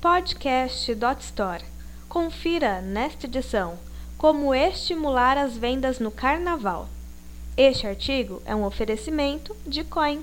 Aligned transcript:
podcast.store. 0.00 1.64
Confira 2.08 2.80
nesta 2.80 3.26
edição 3.26 3.76
como 4.16 4.54
estimular 4.54 5.36
as 5.36 5.56
vendas 5.56 5.98
no 5.98 6.12
carnaval. 6.12 6.88
Este 7.56 7.84
artigo 7.84 8.40
é 8.46 8.54
um 8.54 8.64
oferecimento 8.64 9.56
de 9.66 9.82
Coin. 9.82 10.22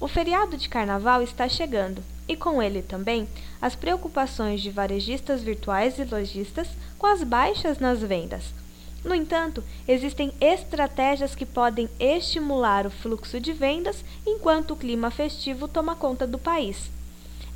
O 0.00 0.08
feriado 0.08 0.56
de 0.56 0.68
carnaval 0.68 1.22
está 1.22 1.48
chegando 1.48 2.02
e 2.26 2.34
com 2.34 2.60
ele 2.60 2.82
também 2.82 3.28
as 3.62 3.76
preocupações 3.76 4.60
de 4.60 4.70
varejistas 4.70 5.40
virtuais 5.40 5.96
e 6.00 6.04
lojistas 6.04 6.66
com 6.98 7.06
as 7.06 7.22
baixas 7.22 7.78
nas 7.78 8.00
vendas. 8.00 8.52
No 9.04 9.14
entanto, 9.14 9.62
existem 9.86 10.32
estratégias 10.40 11.36
que 11.36 11.46
podem 11.46 11.88
estimular 12.00 12.88
o 12.88 12.90
fluxo 12.90 13.38
de 13.38 13.52
vendas 13.52 14.04
enquanto 14.26 14.72
o 14.72 14.76
clima 14.76 15.12
festivo 15.12 15.68
toma 15.68 15.94
conta 15.94 16.26
do 16.26 16.38
país. 16.38 16.97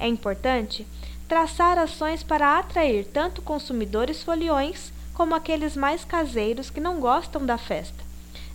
É 0.02 0.08
importante 0.08 0.84
traçar 1.28 1.78
ações 1.78 2.24
para 2.24 2.58
atrair 2.58 3.06
tanto 3.06 3.40
consumidores 3.40 4.20
foliões 4.20 4.92
como 5.14 5.32
aqueles 5.32 5.76
mais 5.76 6.04
caseiros 6.04 6.70
que 6.70 6.80
não 6.80 6.98
gostam 6.98 7.46
da 7.46 7.56
festa. 7.56 8.02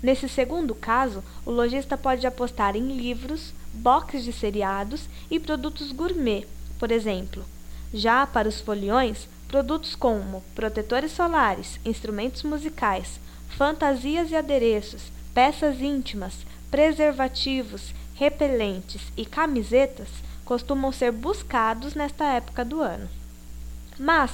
Nesse 0.04 0.28
segundo 0.28 0.76
caso, 0.76 1.24
o 1.46 1.52
lojista 1.52 1.98
pode 1.98 2.28
apostar 2.28 2.76
em 2.76 2.98
livros, 2.98 3.54
boxes 3.74 4.26
de 4.26 4.34
seriados 4.34 5.08
e 5.32 5.40
produtos 5.40 5.94
gourmet, 5.94 6.46
por 6.78 6.92
exemplo. 6.92 7.46
Já 7.94 8.28
para 8.28 8.50
os 8.50 8.60
foliões, 8.60 9.30
produtos 9.48 9.96
como 9.96 10.44
protetores 10.54 11.14
solares, 11.14 11.80
instrumentos 11.86 12.44
musicais, 12.44 13.22
fantasias 13.48 14.32
e 14.32 14.36
adereços, 14.36 15.14
peças 15.34 15.80
íntimas, 15.80 16.46
preservativos, 16.70 17.94
repelentes 18.16 19.02
e 19.16 19.26
camisetas 19.26 20.10
costumam 20.48 20.94
ser 20.94 21.12
buscados 21.12 21.94
nesta 21.94 22.24
época 22.24 22.64
do 22.64 22.82
ano. 22.82 23.08
Mas, 24.00 24.32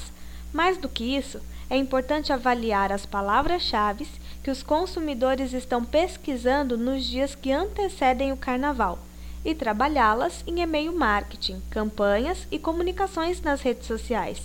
mais 0.53 0.77
do 0.77 0.87
que 0.87 1.03
isso, 1.03 1.41
é 1.69 1.75
importante 1.75 2.31
avaliar 2.31 2.91
as 2.91 3.03
palavras-chave 3.03 4.07
que 4.43 4.51
os 4.51 4.61
consumidores 4.61 5.53
estão 5.53 5.83
pesquisando 5.83 6.77
nos 6.77 7.03
dias 7.03 7.33
que 7.33 7.51
antecedem 7.51 8.31
o 8.31 8.37
carnaval 8.37 8.99
e 9.43 9.55
trabalhá-las 9.55 10.43
em 10.45 10.61
e-mail 10.61 10.93
marketing, 10.93 11.59
campanhas 11.71 12.47
e 12.51 12.59
comunicações 12.59 13.41
nas 13.41 13.61
redes 13.61 13.87
sociais. 13.87 14.39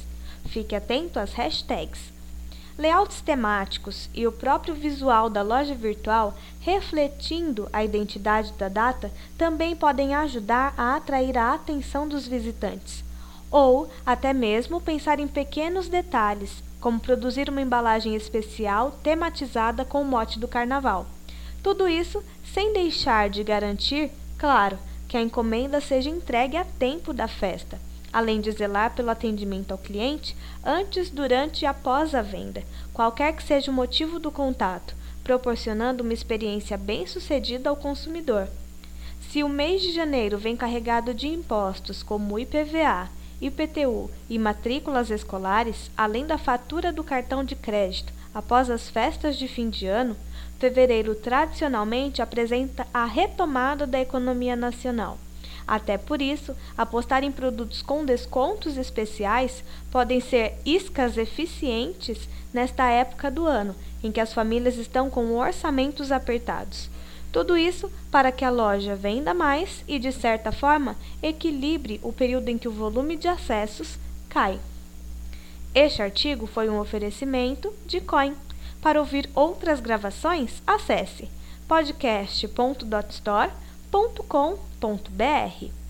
Fique 0.46 0.74
atento 0.74 1.20
às 1.20 1.34
hashtags. 1.34 2.17
Layouts 2.78 3.20
temáticos 3.20 4.08
e 4.14 4.24
o 4.24 4.30
próprio 4.30 4.72
visual 4.72 5.28
da 5.28 5.42
loja 5.42 5.74
virtual, 5.74 6.38
refletindo 6.60 7.68
a 7.72 7.82
identidade 7.82 8.52
da 8.52 8.68
data, 8.68 9.10
também 9.36 9.74
podem 9.74 10.14
ajudar 10.14 10.74
a 10.76 10.94
atrair 10.94 11.36
a 11.36 11.54
atenção 11.54 12.06
dos 12.06 12.28
visitantes. 12.28 13.02
Ou 13.50 13.90
até 14.06 14.32
mesmo 14.32 14.80
pensar 14.80 15.18
em 15.18 15.26
pequenos 15.26 15.88
detalhes, 15.88 16.62
como 16.80 17.00
produzir 17.00 17.50
uma 17.50 17.60
embalagem 17.60 18.14
especial 18.14 18.92
tematizada 19.02 19.84
com 19.84 20.00
o 20.00 20.04
mote 20.04 20.38
do 20.38 20.46
carnaval. 20.46 21.04
Tudo 21.60 21.88
isso 21.88 22.22
sem 22.44 22.72
deixar 22.72 23.28
de 23.28 23.42
garantir, 23.42 24.12
claro, 24.38 24.78
que 25.08 25.16
a 25.16 25.20
encomenda 25.20 25.80
seja 25.80 26.08
entregue 26.08 26.56
a 26.56 26.64
tempo 26.64 27.12
da 27.12 27.26
festa 27.26 27.87
além 28.12 28.40
de 28.40 28.50
zelar 28.52 28.94
pelo 28.94 29.10
atendimento 29.10 29.72
ao 29.72 29.78
cliente 29.78 30.36
antes, 30.64 31.10
durante 31.10 31.62
e 31.62 31.66
após 31.66 32.14
a 32.14 32.22
venda, 32.22 32.62
qualquer 32.92 33.32
que 33.34 33.42
seja 33.42 33.70
o 33.70 33.74
motivo 33.74 34.18
do 34.18 34.30
contato, 34.30 34.94
proporcionando 35.22 36.02
uma 36.02 36.14
experiência 36.14 36.76
bem-sucedida 36.76 37.68
ao 37.68 37.76
consumidor. 37.76 38.48
Se 39.30 39.42
o 39.42 39.48
mês 39.48 39.82
de 39.82 39.92
janeiro 39.92 40.38
vem 40.38 40.56
carregado 40.56 41.12
de 41.12 41.28
impostos 41.28 42.02
como 42.02 42.38
IPVA, 42.38 43.10
IPTU 43.40 44.10
e 44.28 44.38
matrículas 44.38 45.10
escolares, 45.10 45.90
além 45.96 46.26
da 46.26 46.38
fatura 46.38 46.92
do 46.92 47.04
cartão 47.04 47.44
de 47.44 47.54
crédito 47.54 48.12
após 48.34 48.70
as 48.70 48.88
festas 48.88 49.36
de 49.36 49.46
fim 49.46 49.68
de 49.68 49.86
ano, 49.86 50.16
fevereiro 50.58 51.14
tradicionalmente 51.14 52.20
apresenta 52.20 52.86
a 52.92 53.04
retomada 53.04 53.86
da 53.86 54.00
economia 54.00 54.56
nacional. 54.56 55.18
Até 55.68 55.98
por 55.98 56.22
isso, 56.22 56.56
apostar 56.78 57.22
em 57.22 57.30
produtos 57.30 57.82
com 57.82 58.02
descontos 58.02 58.78
especiais 58.78 59.62
podem 59.90 60.18
ser 60.18 60.54
iscas 60.64 61.18
eficientes 61.18 62.26
nesta 62.54 62.88
época 62.88 63.30
do 63.30 63.44
ano, 63.44 63.76
em 64.02 64.10
que 64.10 64.18
as 64.18 64.32
famílias 64.32 64.78
estão 64.78 65.10
com 65.10 65.36
orçamentos 65.36 66.10
apertados. 66.10 66.88
Tudo 67.30 67.54
isso 67.54 67.92
para 68.10 68.32
que 68.32 68.46
a 68.46 68.50
loja 68.50 68.96
venda 68.96 69.34
mais 69.34 69.84
e, 69.86 69.98
de 69.98 70.10
certa 70.10 70.50
forma, 70.50 70.96
equilibre 71.22 72.00
o 72.02 72.14
período 72.14 72.48
em 72.48 72.56
que 72.56 72.66
o 72.66 72.72
volume 72.72 73.14
de 73.14 73.28
acessos 73.28 73.98
cai. 74.30 74.58
Este 75.74 76.00
artigo 76.00 76.46
foi 76.46 76.70
um 76.70 76.80
oferecimento 76.80 77.70
de 77.86 78.00
Coin. 78.00 78.34
Para 78.80 78.98
ouvir 78.98 79.28
outras 79.34 79.80
gravações, 79.80 80.62
acesse 80.66 81.28
podcast.dotstore.com.br. 83.90 85.87